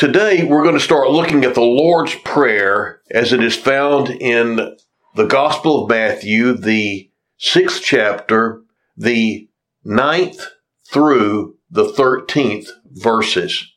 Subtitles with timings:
[0.00, 4.74] Today, we're going to start looking at the Lord's Prayer as it is found in
[5.14, 8.62] the Gospel of Matthew, the sixth chapter,
[8.96, 9.46] the
[9.84, 10.42] ninth
[10.90, 13.70] through the 13th verses.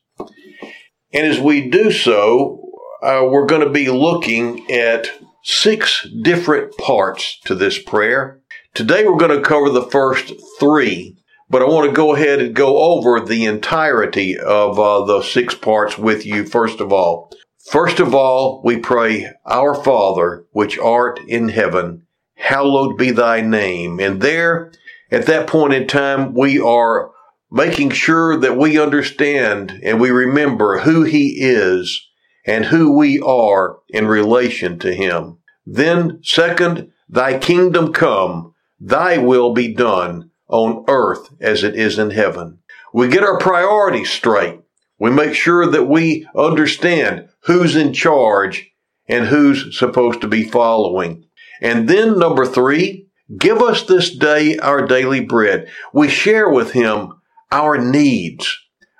[1.12, 2.70] And as we do so,
[3.02, 5.10] uh, we're going to be looking at
[5.42, 8.40] six different parts to this prayer.
[8.72, 11.18] Today, we're going to cover the first three
[11.54, 15.54] but I want to go ahead and go over the entirety of uh, the six
[15.54, 17.30] parts with you, first of all.
[17.70, 24.00] First of all, we pray, Our Father, which art in heaven, hallowed be thy name.
[24.00, 24.72] And there,
[25.12, 27.12] at that point in time, we are
[27.52, 32.04] making sure that we understand and we remember who he is
[32.44, 35.38] and who we are in relation to him.
[35.64, 42.10] Then, second, thy kingdom come, thy will be done on earth as it is in
[42.10, 42.60] heaven.
[42.92, 44.60] We get our priorities straight.
[45.00, 48.70] We make sure that we understand who's in charge
[49.08, 51.24] and who's supposed to be following.
[51.60, 55.68] And then number three, give us this day our daily bread.
[55.92, 57.14] We share with him
[57.50, 58.56] our needs,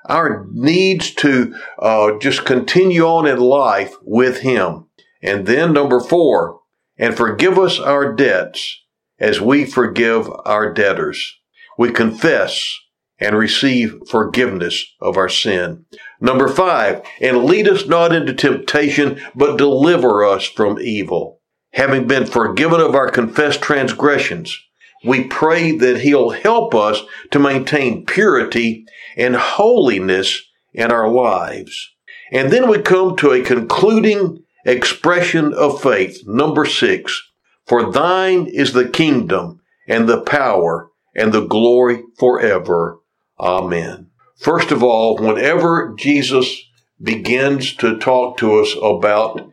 [0.07, 4.87] our needs to uh, just continue on in life with him.
[5.23, 6.63] And then number four,
[6.99, 8.83] and forgive us our debts
[9.21, 11.39] as we forgive our debtors
[11.79, 12.79] we confess
[13.19, 15.85] and receive forgiveness of our sin.
[16.21, 21.41] Number five, and lead us not into temptation, but deliver us from evil.
[21.73, 24.59] Having been forgiven of our confessed transgressions,
[25.05, 28.85] we pray that He'll help us to maintain purity
[29.17, 31.91] and holiness in our lives.
[32.33, 36.23] And then we come to a concluding expression of faith.
[36.27, 37.23] Number six,
[37.67, 42.99] for thine is the kingdom and the power and the glory forever.
[43.39, 44.09] Amen.
[44.37, 46.61] First of all, whenever Jesus
[47.01, 49.51] begins to talk to us about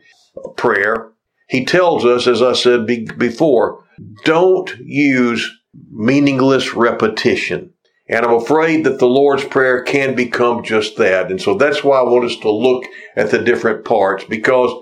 [0.56, 1.12] prayer,
[1.48, 3.84] he tells us, as I said be- before,
[4.24, 5.50] don't use
[5.90, 7.72] meaningless repetition.
[8.08, 11.30] And I'm afraid that the Lord's Prayer can become just that.
[11.30, 12.84] And so that's why I want us to look
[13.16, 14.72] at the different parts because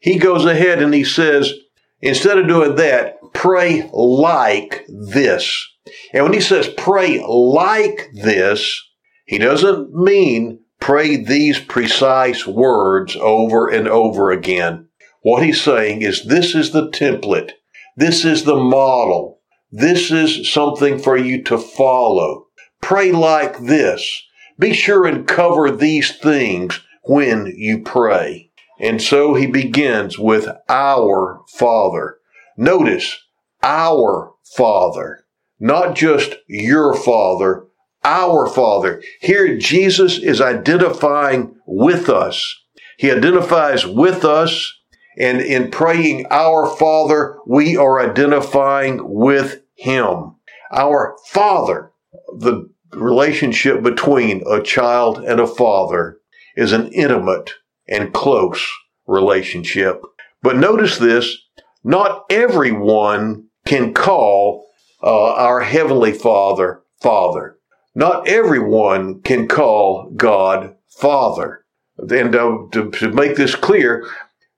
[0.00, 1.52] he goes ahead and he says,
[2.00, 5.66] instead of doing that, pray like this.
[6.12, 8.82] And when he says pray like this,
[9.26, 14.88] he doesn't mean pray these precise words over and over again.
[15.22, 17.52] What he's saying is this is the template.
[17.96, 19.40] This is the model.
[19.70, 22.46] This is something for you to follow.
[22.80, 24.22] Pray like this.
[24.58, 28.50] Be sure and cover these things when you pray.
[28.80, 32.18] And so he begins with our Father.
[32.56, 33.18] Notice,
[33.62, 35.26] our Father
[35.58, 37.64] not just your Father,
[38.04, 39.02] our Father.
[39.20, 42.54] Here, Jesus is identifying with us.
[42.98, 44.72] He identifies with us,
[45.18, 50.36] and in praying our Father, we are identifying with Him.
[50.72, 51.92] Our Father,
[52.38, 56.18] the relationship between a child and a father
[56.56, 57.52] is an intimate
[57.88, 58.66] and close
[59.06, 60.00] relationship.
[60.42, 61.36] But notice this,
[61.84, 64.67] not everyone can call
[65.02, 67.56] uh, our Heavenly Father, Father.
[67.94, 71.64] Not everyone can call God Father.
[71.98, 74.06] And uh, to, to make this clear,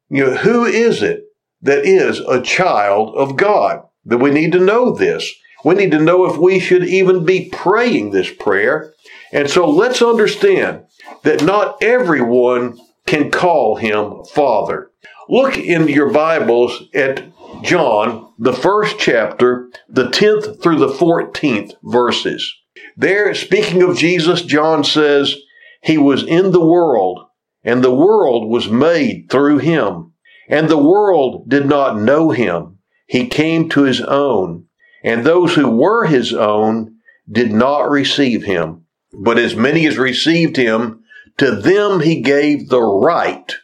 [0.08, 1.24] you know, who is it
[1.62, 3.82] that is a child of God?
[4.04, 5.32] That we need to know this.
[5.64, 8.94] We need to know if we should even be praying this prayer.
[9.32, 10.84] And so let's understand
[11.22, 14.90] that not everyone can call him Father.
[15.28, 17.24] Look in your Bibles at
[17.62, 22.54] John, the first chapter, the 10th through the 14th verses.
[22.96, 25.36] There, speaking of Jesus, John says,
[25.82, 27.26] He was in the world,
[27.62, 30.12] and the world was made through Him,
[30.48, 32.78] and the world did not know Him.
[33.06, 34.66] He came to His own,
[35.04, 36.96] and those who were His own
[37.30, 38.86] did not receive Him.
[39.12, 41.02] But as many as received Him,
[41.38, 43.54] to them He gave the right,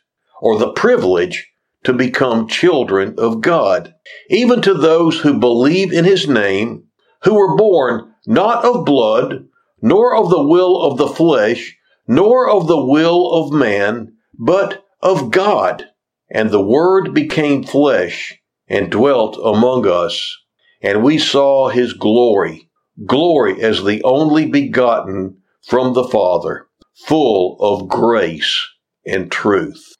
[0.40, 1.48] or the privilege,
[1.86, 3.94] to become children of God,
[4.28, 6.82] even to those who believe in his name,
[7.22, 9.46] who were born not of blood,
[9.80, 11.76] nor of the will of the flesh,
[12.08, 15.84] nor of the will of man, but of God.
[16.28, 18.36] And the Word became flesh
[18.66, 20.36] and dwelt among us,
[20.82, 22.68] and we saw his glory,
[23.06, 26.66] glory as the only begotten from the Father,
[27.06, 28.60] full of grace
[29.06, 29.94] and truth.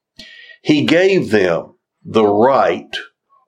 [0.62, 1.74] He gave them
[2.06, 2.96] the right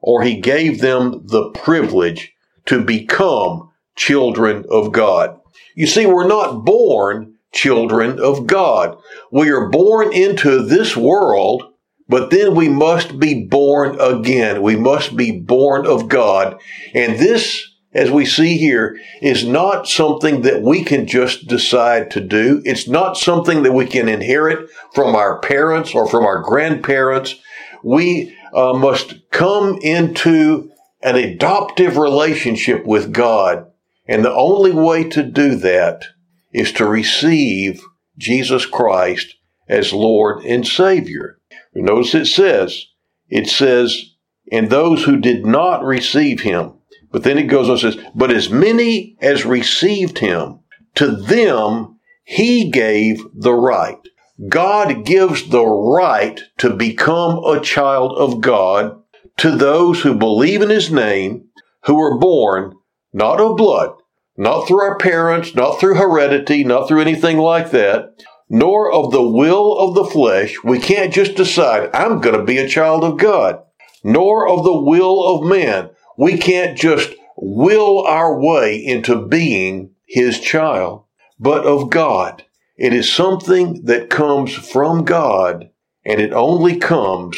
[0.01, 2.33] or he gave them the privilege
[2.65, 5.39] to become children of God.
[5.75, 8.97] You see, we're not born children of God.
[9.31, 11.63] We are born into this world,
[12.07, 14.61] but then we must be born again.
[14.61, 16.59] We must be born of God.
[16.93, 22.21] And this, as we see here, is not something that we can just decide to
[22.21, 22.61] do.
[22.65, 27.35] It's not something that we can inherit from our parents or from our grandparents.
[27.83, 30.71] We uh, must come into
[31.01, 33.65] an adoptive relationship with God.
[34.07, 36.05] And the only way to do that
[36.51, 37.81] is to receive
[38.17, 39.35] Jesus Christ
[39.67, 41.39] as Lord and Savior.
[41.75, 42.85] Notice it says,
[43.29, 44.15] it says,
[44.51, 46.73] and those who did not receive him.
[47.11, 50.59] But then it goes on and says, but as many as received him,
[50.95, 53.98] to them he gave the right.
[54.47, 59.01] God gives the right to become a child of God
[59.37, 61.49] to those who believe in his name,
[61.85, 62.75] who are born
[63.11, 63.91] not of blood,
[64.37, 69.27] not through our parents, not through heredity, not through anything like that, nor of the
[69.27, 70.55] will of the flesh.
[70.63, 73.61] We can't just decide, I'm going to be a child of God,
[74.03, 75.89] nor of the will of man.
[76.17, 81.05] We can't just will our way into being his child,
[81.39, 82.43] but of God.
[82.79, 85.69] It is something that comes from God,
[86.05, 87.37] and it only comes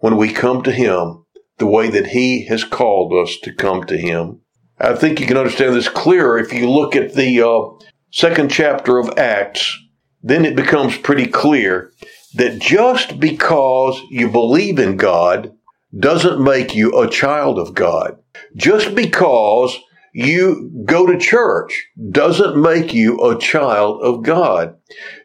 [0.00, 1.24] when we come to him
[1.56, 4.40] the way that he has called us to come to him.
[4.78, 8.98] I think you can understand this clearer if you look at the uh, second chapter
[8.98, 9.74] of Acts.
[10.22, 11.90] Then it becomes pretty clear
[12.34, 15.54] that just because you believe in God
[15.98, 18.18] doesn't make you a child of God.
[18.56, 19.74] Just because
[20.12, 24.76] you go to church doesn't make you a child of God.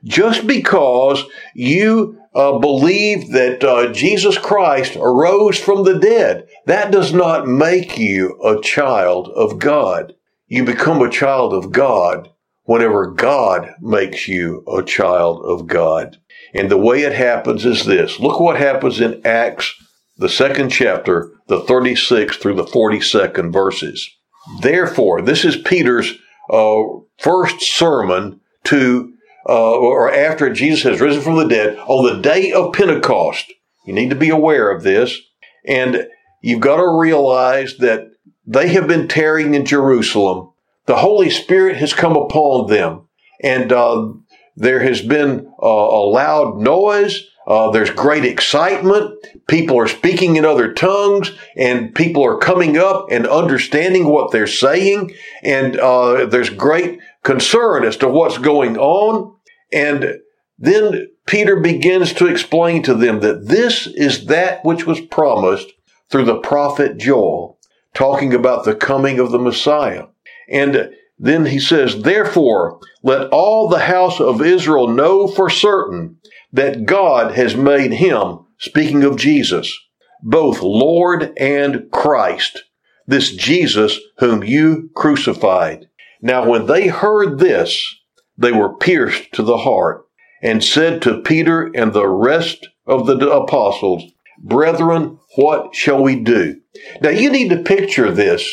[0.04, 1.24] Just because
[1.54, 7.98] you uh, believe that uh, Jesus Christ arose from the dead, that does not make
[7.98, 10.14] you a child of God.
[10.48, 12.30] You become a child of God
[12.64, 16.18] whenever God makes you a child of God.
[16.54, 18.20] And the way it happens is this.
[18.20, 19.74] Look what happens in Acts,
[20.18, 24.17] the second chapter, the 36th through the 42nd verses.
[24.62, 26.14] Therefore, this is Peter's
[26.50, 26.84] uh,
[27.18, 29.14] first sermon to
[29.48, 33.52] uh, or after Jesus has risen from the dead on the day of Pentecost.
[33.86, 35.18] You need to be aware of this.
[35.66, 36.08] And
[36.42, 38.10] you've got to realize that
[38.46, 40.52] they have been tarrying in Jerusalem.
[40.86, 43.08] The Holy Spirit has come upon them.
[43.42, 44.14] And uh,
[44.58, 47.24] there has been uh, a loud noise.
[47.48, 49.16] Uh, there's great excitement.
[49.48, 54.48] People are speaking in other tongues, and people are coming up and understanding what they're
[54.48, 55.14] saying.
[55.44, 59.36] And uh, there's great concern as to what's going on.
[59.72, 60.20] And
[60.60, 65.72] then Peter begins to explain to them that this is that which was promised
[66.10, 67.60] through the prophet Joel,
[67.94, 70.06] talking about the coming of the Messiah.
[70.50, 76.18] And then he says, Therefore, let all the house of Israel know for certain
[76.54, 79.76] that God has made him, speaking of Jesus,
[80.22, 82.64] both Lord and Christ,
[83.08, 85.88] this Jesus whom you crucified.
[86.22, 87.96] Now, when they heard this,
[88.38, 90.06] they were pierced to the heart
[90.42, 94.04] and said to Peter and the rest of the apostles,
[94.40, 96.62] Brethren, what shall we do?
[97.02, 98.48] Now you need to picture this.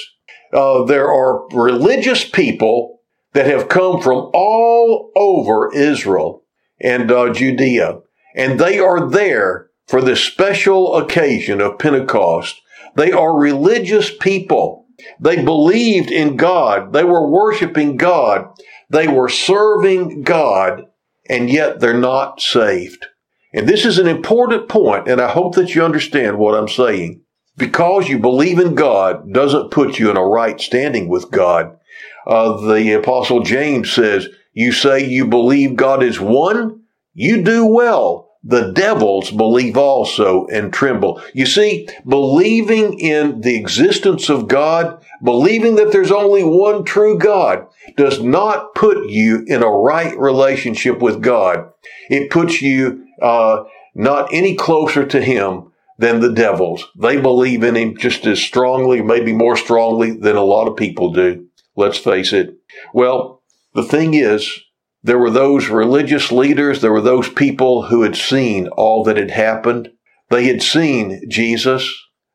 [0.54, 3.00] Uh, there are religious people
[3.32, 6.44] that have come from all over Israel
[6.80, 8.00] and uh, Judea,
[8.36, 12.60] and they are there for this special occasion of Pentecost.
[12.96, 14.86] They are religious people.
[15.20, 16.92] They believed in God.
[16.92, 18.46] They were worshiping God.
[18.90, 20.84] They were serving God,
[21.28, 23.06] and yet they're not saved.
[23.52, 27.23] And this is an important point, and I hope that you understand what I'm saying.
[27.56, 31.78] Because you believe in God doesn't put you in a right standing with God.
[32.26, 36.82] Uh, the apostle James says, you say you believe God is one?
[37.12, 41.20] You do well the devils believe also and tremble.
[41.32, 47.66] You see, believing in the existence of God, believing that there's only one true God,
[47.96, 51.70] does not put you in a right relationship with God.
[52.10, 56.84] It puts you uh, not any closer to Him than the devils.
[56.96, 61.12] They believe in Him just as strongly, maybe more strongly than a lot of people
[61.12, 61.46] do.
[61.76, 62.54] Let's face it.
[62.92, 63.42] Well,
[63.74, 64.60] the thing is,
[65.02, 69.30] there were those religious leaders, there were those people who had seen all that had
[69.30, 69.90] happened.
[70.30, 71.92] They had seen Jesus.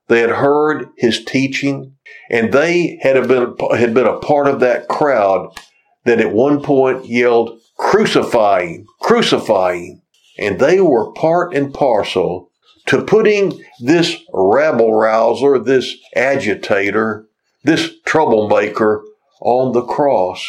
[0.07, 1.95] They had heard his teaching
[2.29, 5.49] and they had been, had been a part of that crowd
[6.05, 10.01] that at one point yelled, crucifying, crucifying.
[10.37, 12.48] And they were part and parcel
[12.89, 17.27] to putting this rabble rouser, this agitator,
[17.63, 19.03] this troublemaker
[19.41, 20.43] on the cross.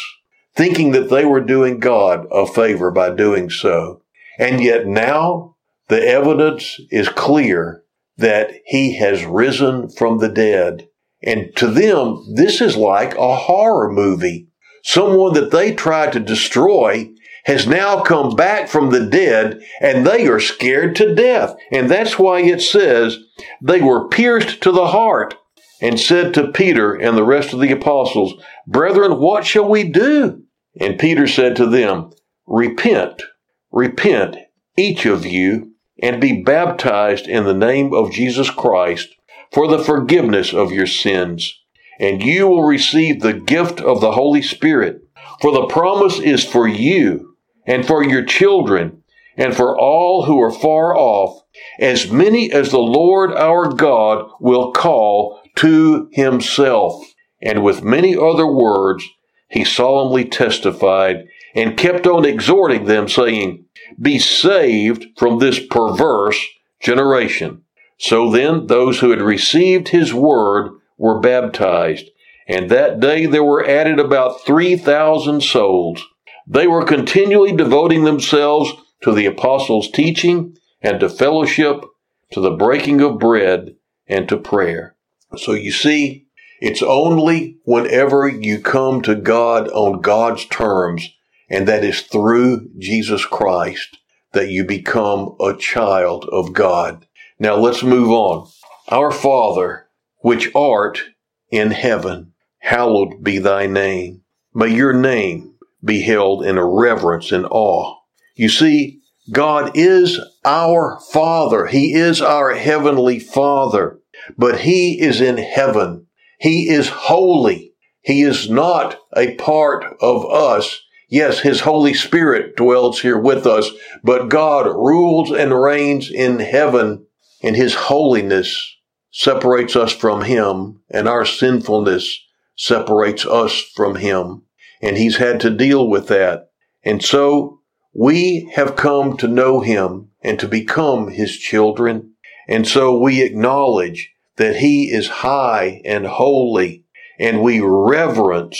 [0.55, 4.01] thinking that they were doing God a favor by doing so.
[4.37, 5.55] And yet now
[5.87, 7.83] the evidence is clear
[8.17, 10.87] that he has risen from the dead.
[11.23, 14.47] And to them, this is like a horror movie.
[14.83, 17.09] Someone that they tried to destroy
[17.45, 21.55] has now come back from the dead and they are scared to death.
[21.71, 23.17] And that's why it says
[23.61, 25.35] they were pierced to the heart
[25.81, 28.33] and said to Peter and the rest of the apostles,
[28.67, 30.43] Brethren, what shall we do?
[30.79, 32.11] And Peter said to them,
[32.47, 33.23] Repent,
[33.71, 34.37] repent,
[34.77, 35.71] each of you,
[36.01, 39.09] and be baptized in the name of Jesus Christ
[39.51, 41.59] for the forgiveness of your sins,
[41.99, 45.01] and you will receive the gift of the Holy Spirit.
[45.41, 47.30] For the promise is for you
[47.65, 49.03] and for your children
[49.37, 51.43] and for all who are far off,
[51.79, 57.03] as many as the Lord our God will call to himself.
[57.41, 59.07] And with many other words,
[59.49, 61.25] he solemnly testified
[61.55, 63.65] and kept on exhorting them, saying,
[64.01, 66.39] Be saved from this perverse
[66.79, 67.63] generation.
[67.99, 72.09] So then, those who had received his word were baptized,
[72.47, 76.03] and that day there were added about 3,000 souls.
[76.51, 81.85] They were continually devoting themselves to the apostles' teaching and to fellowship,
[82.31, 84.97] to the breaking of bread, and to prayer.
[85.37, 86.25] So you see,
[86.59, 91.07] it's only whenever you come to God on God's terms,
[91.49, 93.99] and that is through Jesus Christ,
[94.33, 97.07] that you become a child of God.
[97.39, 98.49] Now let's move on.
[98.89, 101.01] Our Father, which art
[101.49, 104.23] in heaven, hallowed be thy name.
[104.53, 105.50] May your name
[105.83, 107.95] be held in a reverence and awe.
[108.35, 111.67] You see, God is our Father.
[111.67, 114.01] He is our Heavenly Father
[114.37, 116.07] but he is in heaven.
[116.39, 117.73] He is holy.
[118.01, 120.81] He is not a part of us.
[121.09, 123.69] Yes, his Holy Spirit dwells here with us,
[124.03, 127.05] but God rules and reigns in heaven
[127.43, 128.77] and his holiness
[129.11, 132.19] separates us from him and our sinfulness
[132.55, 134.43] separates us from him.
[134.81, 136.49] And he's had to deal with that.
[136.83, 137.59] And so
[137.93, 142.13] we have come to know him and to become his children.
[142.47, 146.85] And so we acknowledge that he is high and holy
[147.19, 148.59] and we reverence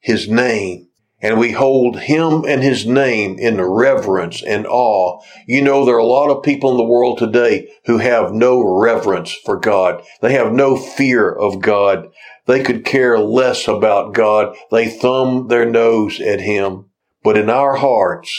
[0.00, 0.86] his name
[1.20, 5.20] and we hold him and his name in reverence and awe.
[5.46, 8.62] You know, there are a lot of people in the world today who have no
[8.62, 10.02] reverence for God.
[10.20, 12.08] They have no fear of God.
[12.46, 14.56] They could care less about God.
[14.70, 16.86] They thumb their nose at him.
[17.22, 18.32] But in our hearts,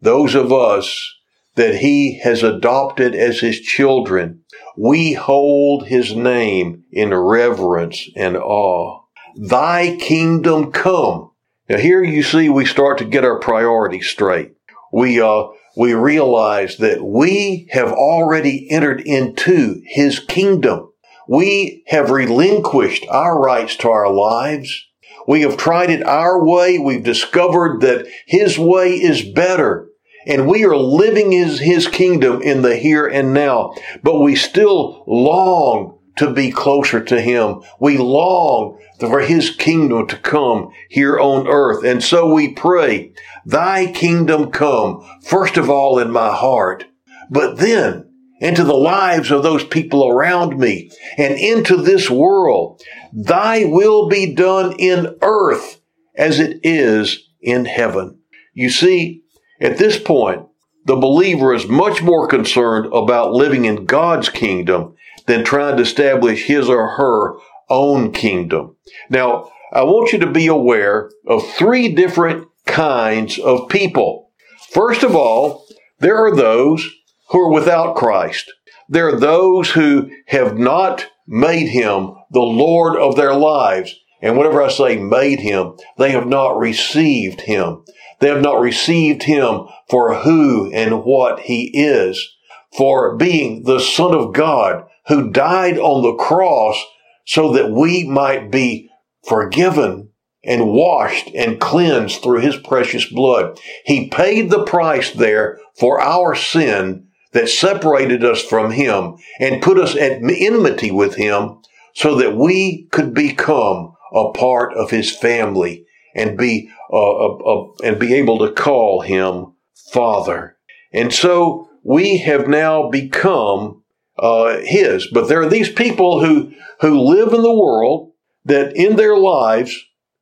[0.00, 1.14] those of us
[1.54, 4.42] that he has adopted as his children,
[4.76, 9.00] we hold his name in reverence and awe.
[9.36, 11.30] Thy kingdom come.
[11.68, 14.52] Now here you see we start to get our priorities straight.
[14.92, 15.46] We, uh,
[15.76, 20.92] we realize that we have already entered into his kingdom.
[21.28, 24.86] We have relinquished our rights to our lives.
[25.26, 26.78] We have tried it our way.
[26.78, 29.88] We've discovered that his way is better
[30.26, 35.04] and we are living his, his kingdom in the here and now, but we still
[35.06, 37.62] long to be closer to him.
[37.78, 41.84] We long for his kingdom to come here on earth.
[41.84, 43.12] And so we pray,
[43.44, 46.86] thy kingdom come, first of all in my heart,
[47.30, 48.05] but then
[48.40, 52.82] into the lives of those people around me and into this world.
[53.12, 55.80] Thy will be done in earth
[56.16, 58.18] as it is in heaven.
[58.52, 59.22] You see,
[59.60, 60.46] at this point,
[60.84, 64.94] the believer is much more concerned about living in God's kingdom
[65.26, 67.34] than trying to establish his or her
[67.68, 68.76] own kingdom.
[69.10, 74.30] Now, I want you to be aware of three different kinds of people.
[74.70, 75.66] First of all,
[75.98, 76.88] there are those
[77.30, 78.52] who are without Christ.
[78.88, 83.94] There are those who have not made him the Lord of their lives.
[84.22, 87.84] And whenever I say made him, they have not received him.
[88.20, 92.34] They have not received him for who and what he is,
[92.76, 96.82] for being the Son of God who died on the cross
[97.26, 98.88] so that we might be
[99.26, 100.10] forgiven
[100.44, 103.58] and washed and cleansed through his precious blood.
[103.84, 107.05] He paid the price there for our sin
[107.36, 111.58] that separated us from him and put us at enmity with him
[111.94, 117.66] so that we could become a part of his family and be uh, uh, uh,
[117.84, 119.52] and be able to call him
[119.92, 120.56] Father.
[120.92, 123.82] And so we have now become
[124.18, 125.08] uh, his.
[125.12, 128.12] But there are these people who who live in the world
[128.46, 129.76] that in their lives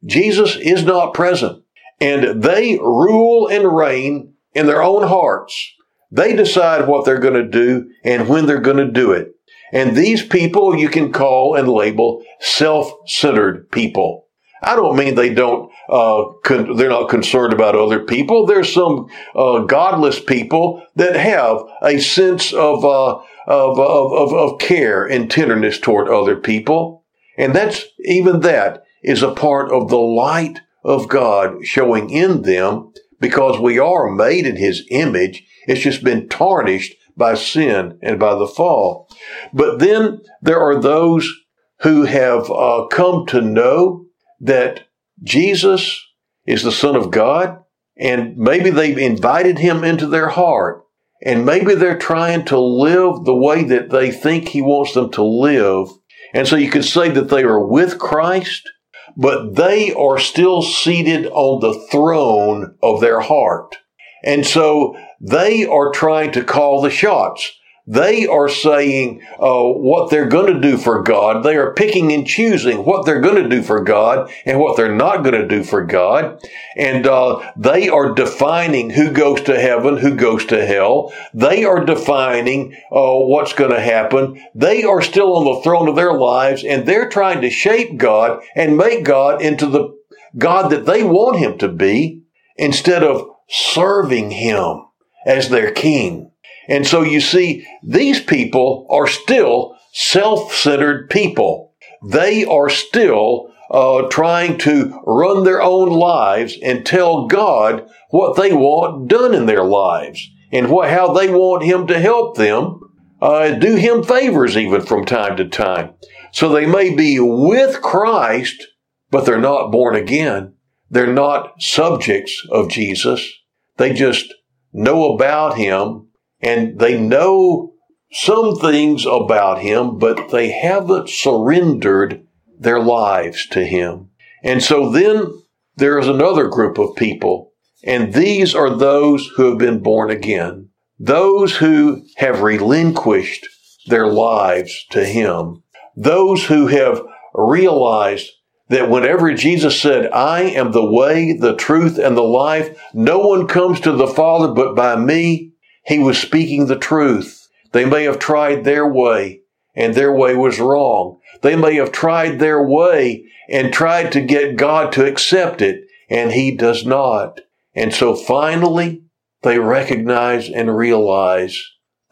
[0.04, 1.62] Jesus is not present.
[2.00, 5.72] and they rule and reign in their own hearts.
[6.14, 9.34] They decide what they're going to do and when they're going to do it.
[9.72, 14.28] And these people you can call and label self-centered people.
[14.62, 18.46] I don't mean they don't, uh, con- they're not concerned about other people.
[18.46, 23.16] There's some uh, godless people that have a sense of, uh,
[23.48, 27.04] of, of, of, of care and tenderness toward other people.
[27.36, 32.92] And that's, even that is a part of the light of God showing in them
[33.24, 35.42] because we are made in His image.
[35.66, 39.08] It's just been tarnished by sin and by the fall.
[39.54, 41.32] But then there are those
[41.80, 44.04] who have uh, come to know
[44.40, 44.88] that
[45.22, 46.06] Jesus
[46.46, 47.62] is the Son of God,
[47.96, 50.84] and maybe they've invited him into their heart,
[51.24, 55.24] and maybe they're trying to live the way that they think he wants them to
[55.24, 55.88] live.
[56.34, 58.68] And so you could say that they are with Christ,
[59.16, 63.76] but they are still seated on the throne of their heart.
[64.24, 67.52] And so they are trying to call the shots.
[67.86, 71.42] They are saying uh, what they're going to do for God.
[71.42, 74.94] They are picking and choosing what they're going to do for God and what they're
[74.94, 76.42] not going to do for God.
[76.76, 81.12] And uh, they are defining who goes to heaven, who goes to hell.
[81.34, 84.42] They are defining uh, what's going to happen.
[84.54, 88.42] They are still on the throne of their lives, and they're trying to shape God
[88.56, 89.94] and make God into the
[90.38, 92.22] God that they want Him to be
[92.56, 94.86] instead of serving Him
[95.26, 96.30] as their King.
[96.68, 101.74] And so you see, these people are still self-centered people.
[102.02, 108.52] They are still uh, trying to run their own lives and tell God what they
[108.52, 112.80] want done in their lives and what how they want Him to help them,
[113.20, 115.94] uh, do Him favors even from time to time.
[116.32, 118.66] So they may be with Christ,
[119.10, 120.54] but they're not born again.
[120.90, 123.28] They're not subjects of Jesus.
[123.76, 124.32] They just
[124.72, 126.03] know about Him
[126.44, 127.72] and they know
[128.12, 132.24] some things about him, but they haven't surrendered
[132.58, 134.10] their lives to him.
[134.42, 135.42] And so then
[135.76, 140.68] there is another group of people, and these are those who have been born again,
[140.98, 143.46] those who have relinquished
[143.86, 145.62] their lives to him,
[145.96, 147.02] those who have
[147.34, 148.30] realized
[148.68, 153.46] that whenever Jesus said, I am the way, the truth, and the life, no one
[153.46, 155.53] comes to the Father but by me,
[155.84, 157.48] he was speaking the truth.
[157.72, 159.40] They may have tried their way
[159.74, 161.20] and their way was wrong.
[161.42, 166.32] They may have tried their way and tried to get God to accept it and
[166.32, 167.40] he does not.
[167.74, 169.02] And so finally
[169.42, 171.62] they recognize and realize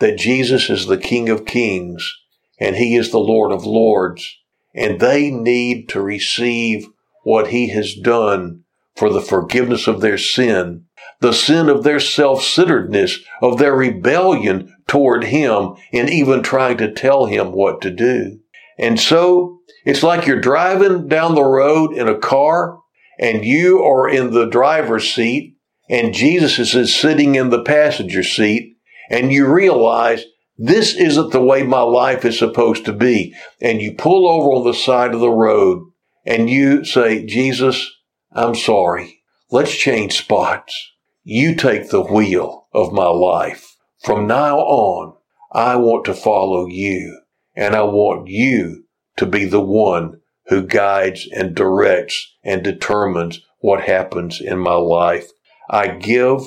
[0.00, 2.12] that Jesus is the King of Kings
[2.58, 4.38] and he is the Lord of Lords
[4.74, 6.86] and they need to receive
[7.22, 8.64] what he has done
[8.96, 10.86] for the forgiveness of their sin
[11.22, 17.26] the sin of their self-centeredness, of their rebellion toward Him, and even trying to tell
[17.26, 18.40] Him what to do.
[18.78, 22.78] And so it's like you're driving down the road in a car
[23.18, 25.56] and you are in the driver's seat
[25.88, 28.76] and Jesus is sitting in the passenger seat
[29.10, 30.24] and you realize
[30.56, 33.34] this isn't the way my life is supposed to be.
[33.60, 35.82] And you pull over on the side of the road
[36.24, 37.90] and you say, Jesus,
[38.32, 39.22] I'm sorry.
[39.50, 40.91] Let's change spots.
[41.24, 43.76] You take the wheel of my life.
[44.00, 45.14] From now on,
[45.52, 47.20] I want to follow you
[47.54, 48.86] and I want you
[49.18, 55.30] to be the one who guides and directs and determines what happens in my life.
[55.70, 56.40] I give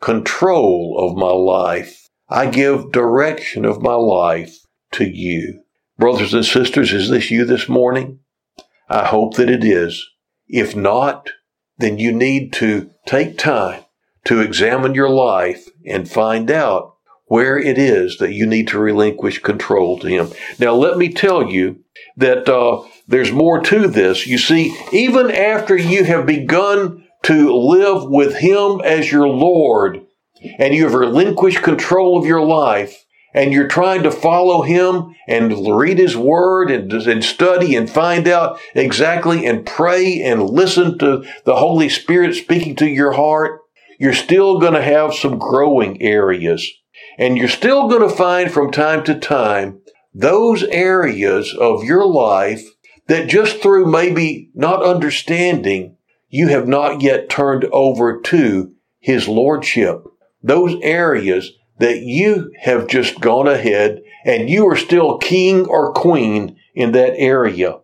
[0.00, 2.08] control of my life.
[2.30, 4.56] I give direction of my life
[4.92, 5.62] to you.
[5.98, 8.20] Brothers and sisters, is this you this morning?
[8.88, 10.08] I hope that it is.
[10.48, 11.28] If not,
[11.76, 13.84] then you need to take time
[14.24, 19.40] to examine your life and find out where it is that you need to relinquish
[19.40, 20.30] control to Him.
[20.58, 21.80] Now, let me tell you
[22.16, 24.26] that uh, there's more to this.
[24.26, 30.04] You see, even after you have begun to live with Him as your Lord
[30.58, 33.04] and you have relinquished control of your life,
[33.34, 38.28] and you're trying to follow him and read his word and, and, study and find
[38.28, 43.60] out exactly and pray and listen to the Holy Spirit speaking to your heart,
[44.02, 46.68] you're still going to have some growing areas.
[47.18, 49.80] And you're still going to find from time to time
[50.12, 52.64] those areas of your life
[53.06, 60.02] that just through maybe not understanding, you have not yet turned over to His Lordship.
[60.42, 66.56] Those areas that you have just gone ahead and you are still king or queen
[66.74, 67.78] in that area.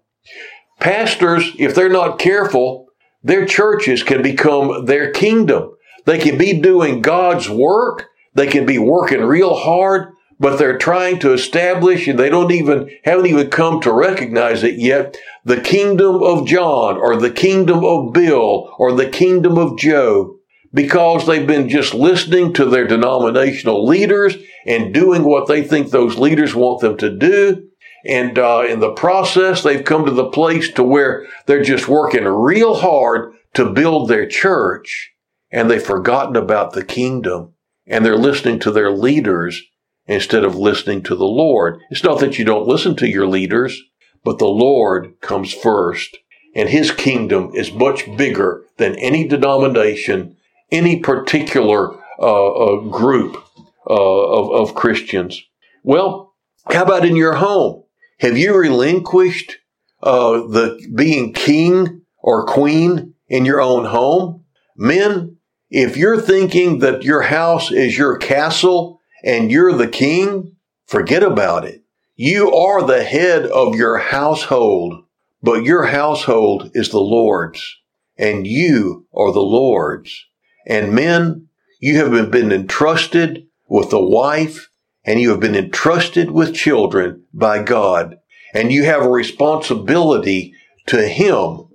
[0.81, 2.89] Pastors, if they're not careful,
[3.23, 5.75] their churches can become their kingdom.
[6.09, 8.09] They can be doing God's work.
[8.33, 12.91] They can be working real hard, but they're trying to establish and they don't even,
[13.05, 18.15] haven't even come to recognize it yet, the kingdom of John or the kingdom of
[18.15, 20.39] Bill or the kingdom of Joe
[20.73, 24.35] because they've been just listening to their denominational leaders
[24.67, 27.69] and doing what they think those leaders want them to do.
[28.07, 32.25] And uh, in the process, they've come to the place to where they're just working
[32.25, 35.13] real hard to build their church,
[35.51, 37.55] and they've forgotten about the kingdom,
[37.87, 39.63] and they're listening to their leaders
[40.07, 41.81] instead of listening to the Lord.
[41.91, 43.81] It's not that you don't listen to your leaders,
[44.25, 46.17] but the Lord comes first,
[46.55, 50.37] and His kingdom is much bigger than any denomination
[50.71, 53.43] any particular uh, uh, group
[53.89, 55.43] uh, of, of Christians.
[55.83, 56.35] Well,
[56.71, 57.85] how about in your home?
[58.21, 59.57] Have you relinquished
[60.03, 64.45] uh, the being king or queen in your own home?
[64.77, 65.38] Men,
[65.71, 71.65] if you're thinking that your house is your castle and you're the king, forget about
[71.65, 71.83] it.
[72.17, 75.05] You are the head of your household,
[75.43, 77.77] but your household is the Lord's,
[78.17, 80.27] and you are the Lord's.
[80.67, 81.49] And men,
[81.81, 84.69] you have been entrusted with a wife
[85.05, 88.19] and you have been entrusted with children by God.
[88.53, 90.55] And you have a responsibility
[90.87, 91.69] to Him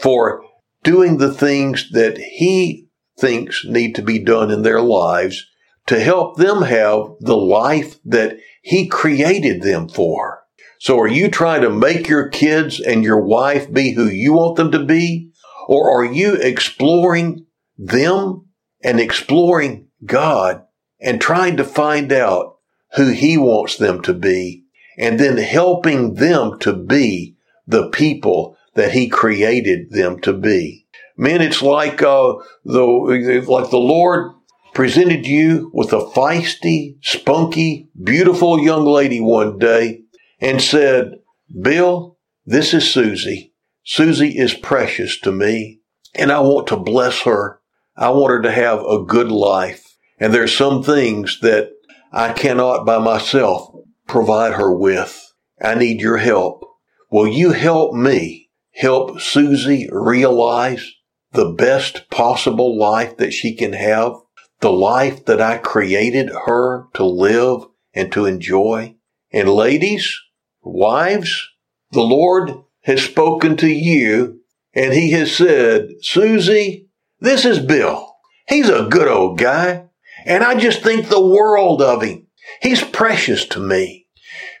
[0.00, 0.42] for
[0.82, 2.81] doing the things that He
[3.22, 5.46] thinks need to be done in their lives
[5.86, 10.42] to help them have the life that He created them for.
[10.78, 14.56] So are you trying to make your kids and your wife be who you want
[14.56, 15.30] them to be?
[15.68, 17.46] Or are you exploring
[17.78, 18.48] them
[18.82, 20.64] and exploring God
[21.00, 22.56] and trying to find out
[22.96, 24.64] who he wants them to be
[24.98, 30.81] and then helping them to be the people that he created them to be.
[31.16, 34.32] Man, it's like, uh, the, like the Lord
[34.74, 40.02] presented you with a feisty, spunky, beautiful young lady one day
[40.40, 41.12] and said,
[41.60, 43.52] Bill, this is Susie.
[43.84, 45.80] Susie is precious to me
[46.14, 47.60] and I want to bless her
[47.96, 49.96] I want her to have a good life.
[50.18, 51.70] And there's some things that
[52.12, 53.74] I cannot by myself
[54.06, 55.32] provide her with.
[55.62, 56.64] I need your help.
[57.10, 60.90] Will you help me help Susie realize
[61.32, 64.14] the best possible life that she can have?
[64.60, 67.64] The life that I created her to live
[67.94, 68.96] and to enjoy?
[69.32, 70.18] And ladies,
[70.62, 71.50] wives,
[71.90, 74.40] the Lord has spoken to you
[74.74, 76.88] and he has said, Susie,
[77.20, 78.14] this is Bill.
[78.48, 79.84] He's a good old guy,
[80.26, 82.26] and I just think the world of him.
[82.60, 84.06] He's precious to me.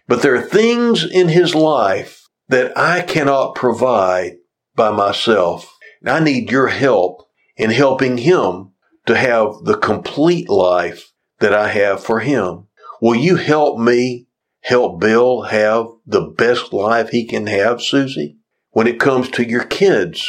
[0.06, 4.36] But there are things in his life that I cannot provide
[4.74, 5.71] by myself.
[6.06, 8.72] I need your help in helping him
[9.06, 12.66] to have the complete life that I have for him.
[13.00, 14.26] Will you help me
[14.60, 18.38] help Bill have the best life he can have, Susie?
[18.70, 20.28] When it comes to your kids,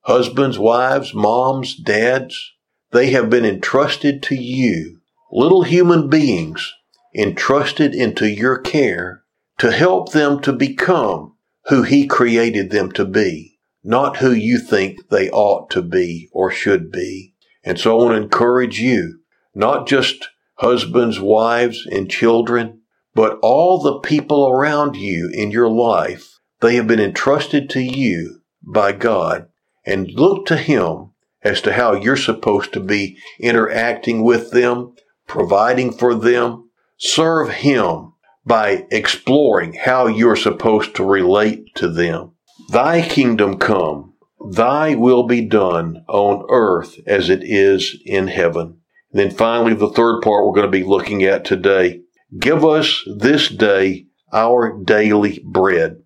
[0.00, 2.52] husbands, wives, moms, dads,
[2.92, 6.72] they have been entrusted to you, little human beings
[7.14, 9.22] entrusted into your care
[9.58, 13.53] to help them to become who He created them to be,
[13.84, 17.34] not who you think they ought to be or should be.
[17.62, 19.20] And so I want to encourage you,
[19.54, 22.80] not just husbands, wives, and children,
[23.14, 26.38] but all the people around you in your life.
[26.60, 29.48] They have been entrusted to you by God
[29.84, 31.10] and look to Him
[31.42, 34.94] as to how you're supposed to be interacting with them,
[35.26, 36.70] providing for them.
[36.96, 38.12] Serve Him
[38.46, 42.33] by exploring how you're supposed to relate to them.
[42.70, 44.14] Thy kingdom come,
[44.52, 48.78] thy will be done on earth as it is in heaven.
[49.12, 52.00] And then finally, the third part we're going to be looking at today.
[52.38, 56.02] Give us this day our daily bread.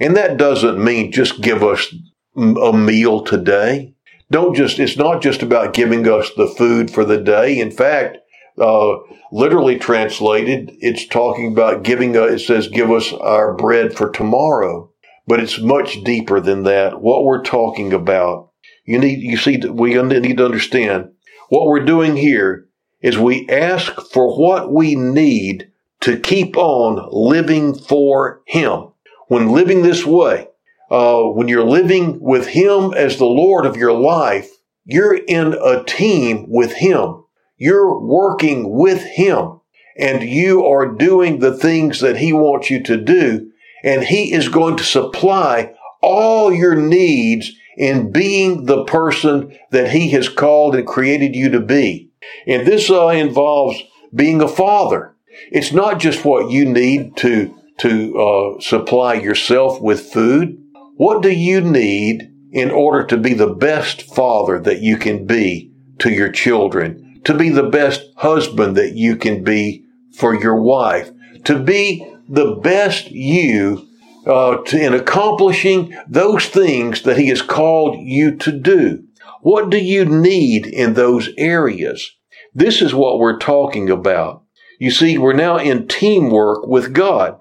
[0.00, 1.94] And that doesn't mean just give us
[2.36, 3.94] a meal today.
[4.30, 7.60] Don't just, it's not just about giving us the food for the day.
[7.60, 8.18] In fact,
[8.58, 8.96] uh,
[9.30, 14.91] literally translated, it's talking about giving us, it says, give us our bread for tomorrow.
[15.26, 17.00] But it's much deeper than that.
[17.00, 18.50] What we're talking about,
[18.84, 21.10] you need, you see, we need to understand
[21.48, 22.66] what we're doing here
[23.00, 28.88] is we ask for what we need to keep on living for Him.
[29.28, 30.48] When living this way,
[30.90, 34.50] uh, when you're living with Him as the Lord of your life,
[34.84, 37.24] you're in a team with Him.
[37.56, 39.60] You're working with Him
[39.96, 43.51] and you are doing the things that He wants you to do.
[43.82, 50.10] And He is going to supply all your needs in being the person that He
[50.10, 52.10] has called and created you to be.
[52.46, 53.82] And this uh, involves
[54.14, 55.14] being a father.
[55.50, 60.62] It's not just what you need to to uh, supply yourself with food.
[60.96, 65.72] What do you need in order to be the best father that you can be
[65.98, 71.10] to your children, to be the best husband that you can be for your wife,
[71.44, 73.86] to be the best you
[74.26, 79.04] uh, to, in accomplishing those things that He has called you to do.
[79.40, 82.10] What do you need in those areas?
[82.54, 84.44] This is what we're talking about.
[84.78, 87.40] You see, we're now in teamwork with God.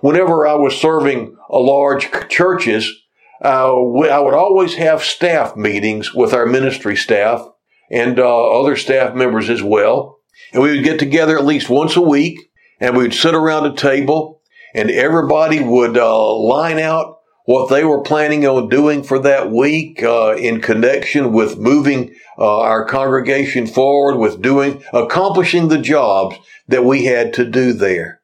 [0.00, 2.92] Whenever I was serving large churches,
[3.44, 7.44] uh, I would always have staff meetings with our ministry staff
[7.90, 10.18] and uh, other staff members as well.
[10.52, 12.38] And we would get together at least once a week
[12.82, 14.42] and we would sit around a table
[14.74, 20.02] and everybody would uh, line out what they were planning on doing for that week
[20.02, 26.84] uh, in connection with moving uh, our congregation forward with doing accomplishing the jobs that
[26.84, 28.20] we had to do there.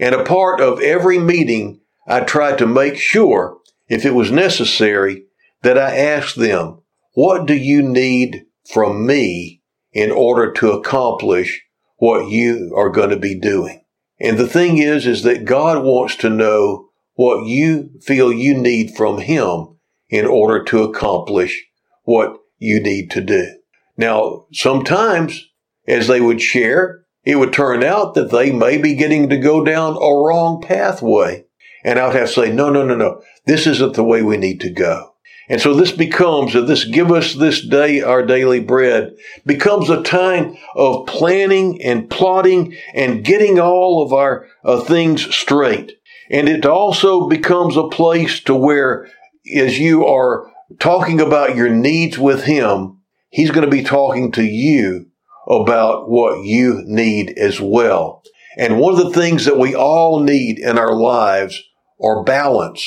[0.00, 5.24] And a part of every meeting i tried to make sure if it was necessary
[5.62, 6.82] that i asked them
[7.14, 9.62] what do you need from me
[9.92, 11.62] in order to accomplish
[11.98, 13.81] what you are going to be doing
[14.22, 18.94] and the thing is, is that God wants to know what you feel you need
[18.96, 19.76] from Him
[20.08, 21.62] in order to accomplish
[22.04, 23.56] what you need to do.
[23.96, 25.48] Now, sometimes
[25.88, 29.64] as they would share, it would turn out that they may be getting to go
[29.64, 31.44] down a wrong pathway.
[31.84, 34.36] And I would have to say, no, no, no, no, this isn't the way we
[34.36, 35.11] need to go.
[35.48, 40.56] And so this becomes, this give us this day our daily bread, becomes a time
[40.74, 45.92] of planning and plotting and getting all of our uh, things straight.
[46.30, 49.08] And it also becomes a place to where
[49.54, 54.44] as you are talking about your needs with him, he's going to be talking to
[54.44, 55.06] you
[55.48, 58.22] about what you need as well.
[58.56, 61.60] And one of the things that we all need in our lives
[62.00, 62.86] are balance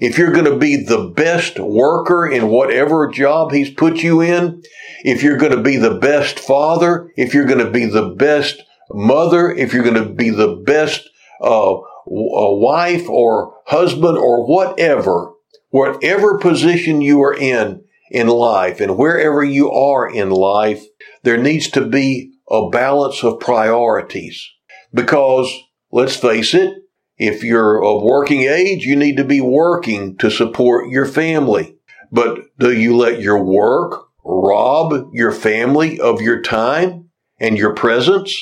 [0.00, 4.62] if you're going to be the best worker in whatever job he's put you in,
[5.04, 8.62] if you're going to be the best father, if you're going to be the best
[8.90, 11.08] mother, if you're going to be the best
[11.40, 11.74] uh,
[12.06, 15.32] wife or husband or whatever,
[15.70, 20.82] whatever position you are in in life and wherever you are in life,
[21.22, 24.48] there needs to be a balance of priorities.
[24.94, 25.52] Because
[25.92, 26.74] let's face it,
[27.18, 31.76] if you're of working age, you need to be working to support your family.
[32.12, 38.40] But do you let your work rob your family of your time and your presence?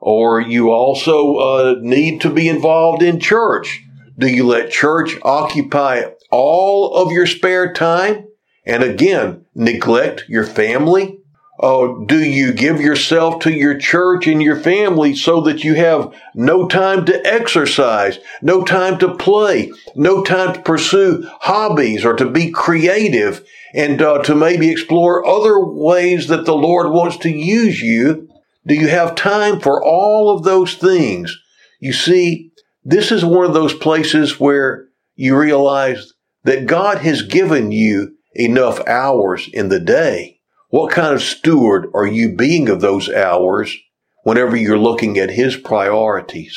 [0.00, 3.82] Or you also uh, need to be involved in church.
[4.18, 8.26] Do you let church occupy all of your spare time?
[8.64, 11.17] And again, neglect your family
[11.60, 16.14] Oh, do you give yourself to your church and your family so that you have
[16.32, 22.30] no time to exercise, no time to play, no time to pursue hobbies or to
[22.30, 23.44] be creative
[23.74, 28.28] and uh, to maybe explore other ways that the Lord wants to use you?
[28.64, 31.36] Do you have time for all of those things?
[31.80, 32.52] You see,
[32.84, 36.12] this is one of those places where you realize
[36.44, 40.37] that God has given you enough hours in the day
[40.68, 43.76] what kind of steward are you being of those hours
[44.22, 46.56] whenever you're looking at his priorities?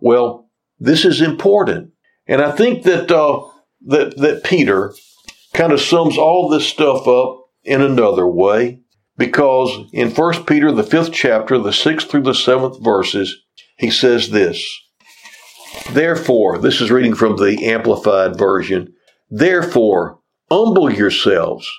[0.00, 1.92] Well, this is important.
[2.26, 3.40] And I think that, uh,
[3.86, 4.94] that, that Peter
[5.54, 8.80] kind of sums all this stuff up in another way
[9.16, 13.34] because in 1 Peter, the fifth chapter, the sixth through the seventh verses,
[13.78, 14.62] he says this.
[15.92, 18.92] Therefore, this is reading from the Amplified Version.
[19.30, 21.70] Therefore, humble yourselves,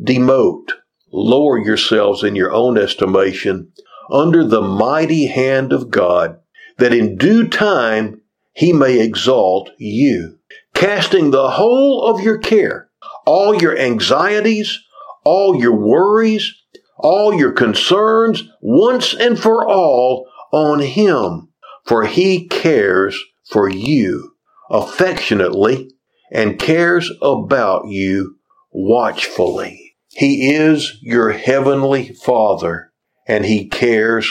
[0.00, 0.72] demote,
[1.14, 3.72] lower yourselves in your own estimation
[4.10, 6.38] under the mighty hand of God,
[6.78, 8.20] that in due time
[8.52, 10.38] he may exalt you,
[10.74, 12.90] casting the whole of your care,
[13.26, 14.80] all your anxieties,
[15.24, 16.52] all your worries,
[16.98, 21.48] all your concerns, once and for all on him,
[21.84, 24.32] for he cares for you
[24.68, 25.90] affectionately
[26.32, 28.36] and cares about you
[28.72, 29.83] watchfully.
[30.16, 32.92] He is your heavenly Father
[33.26, 34.30] and He cares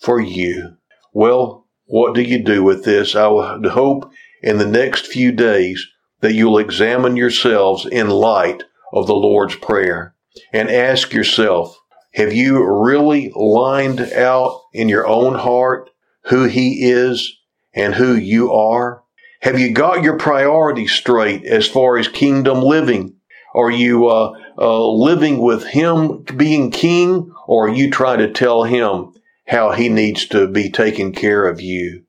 [0.00, 0.76] for you.
[1.12, 3.14] Well, what do you do with this?
[3.14, 3.28] I
[3.70, 4.10] hope
[4.42, 5.86] in the next few days
[6.20, 10.14] that you'll examine yourselves in light of the Lord's Prayer
[10.52, 11.78] and ask yourself,
[12.14, 15.90] have you really lined out in your own heart
[16.24, 17.38] who He is
[17.74, 19.02] and who you are?
[19.40, 23.16] Have you got your priorities straight as far as kingdom living
[23.54, 29.12] Are you uh, uh, living with Him being King, or you trying to tell Him
[29.48, 32.04] how He needs to be taking care of you?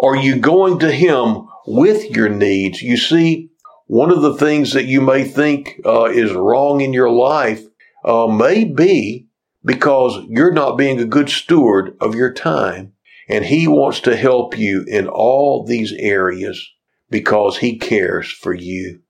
[0.00, 2.80] Are you going to Him with your needs?
[2.82, 3.50] You see,
[3.88, 7.64] one of the things that you may think uh, is wrong in your life
[8.04, 9.26] uh, may be
[9.64, 12.92] because you're not being a good steward of your time.
[13.28, 16.64] And He wants to help you in all these areas
[17.10, 19.00] because He cares for you.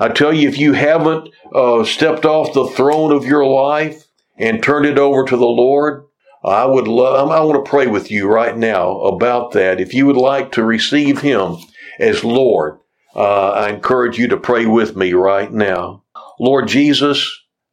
[0.00, 4.04] I tell you, if you haven't uh, stepped off the throne of your life
[4.36, 6.04] and turned it over to the Lord,
[6.44, 9.80] I would love, I want to pray with you right now about that.
[9.80, 11.56] If you would like to receive Him
[11.98, 12.78] as Lord,
[13.14, 16.04] uh, I encourage you to pray with me right now.
[16.38, 17.28] Lord Jesus,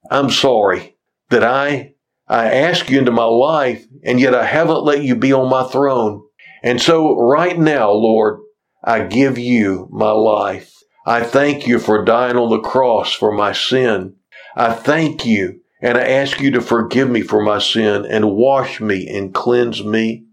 [0.10, 0.96] I'm sorry
[1.30, 1.94] that I,
[2.28, 5.64] I ask you into my life and yet I haven't let you be on my
[5.64, 6.24] throne.
[6.64, 8.40] And so right now, Lord,
[8.84, 10.74] I give you my life.
[11.06, 14.16] I thank you for dying on the cross for my sin.
[14.56, 18.82] I thank you and I ask you to forgive me for my sin and wash
[18.82, 20.26] me and cleanse me.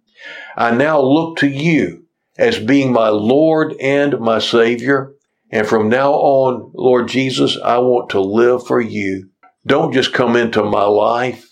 [0.57, 2.05] I now look to you
[2.39, 5.15] as being my Lord and my Savior.
[5.51, 9.29] And from now on, Lord Jesus, I want to live for you.
[9.67, 11.51] Don't just come into my life.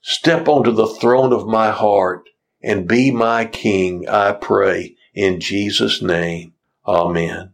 [0.00, 2.28] Step onto the throne of my heart
[2.62, 6.54] and be my King, I pray, in Jesus' name.
[6.86, 7.52] Amen.